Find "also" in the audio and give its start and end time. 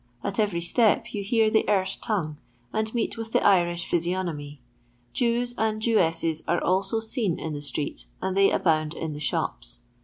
6.63-6.97